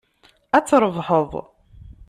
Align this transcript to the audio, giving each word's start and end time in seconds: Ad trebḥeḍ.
Ad 0.57 0.65
trebḥeḍ. 0.65 1.31